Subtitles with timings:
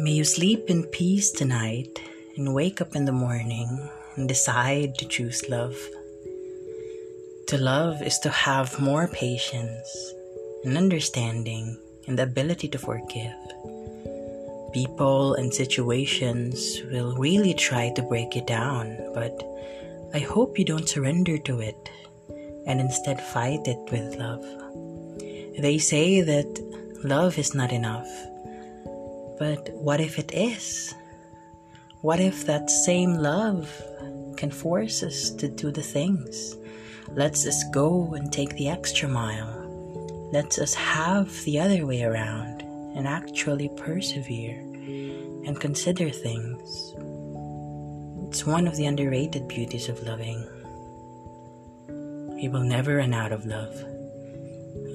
[0.00, 1.98] May you sleep in peace tonight
[2.36, 5.74] and wake up in the morning and decide to choose love.
[7.48, 10.14] To love is to have more patience
[10.62, 11.76] and understanding
[12.06, 13.34] and the ability to forgive.
[14.72, 19.42] People and situations will really try to break you down, but
[20.14, 21.90] I hope you don't surrender to it
[22.66, 24.44] and instead fight it with love.
[25.58, 28.06] They say that love is not enough
[29.38, 30.94] but what if it is?
[32.00, 33.70] What if that same love
[34.36, 36.56] can force us to do the things?
[37.08, 40.28] Lets us go and take the extra mile.
[40.32, 42.62] Lets us have the other way around
[42.96, 44.58] and actually persevere
[45.46, 46.94] and consider things.
[48.28, 50.46] It's one of the underrated beauties of loving.
[52.34, 53.97] We will never run out of love.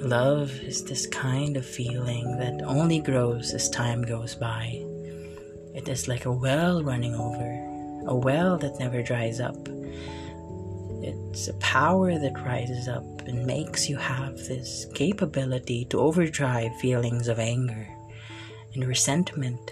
[0.04, 4.84] Love is this kind of feeling that only grows as time goes by.
[5.74, 9.56] It is like a well running over, a well that never dries up.
[11.02, 17.30] It's a power that rises up and makes you have this capability to overdrive feelings
[17.30, 17.88] of anger
[18.74, 19.72] and resentment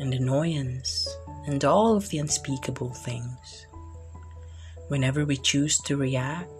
[0.00, 1.08] and annoyance
[1.46, 3.66] and all of the unspeakable things.
[4.88, 6.50] Whenever we choose to react,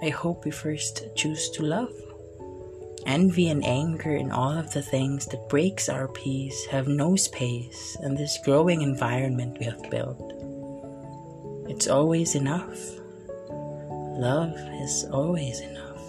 [0.00, 1.92] I hope we first choose to love.
[3.06, 7.96] Envy and anger and all of the things that breaks our peace have no space
[8.02, 10.32] in this growing environment we have built.
[11.68, 12.78] It's always enough.
[13.48, 16.02] Love is always enough.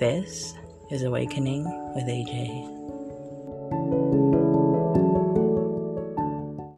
[0.00, 0.54] This
[0.90, 2.73] is Awakening with AJ.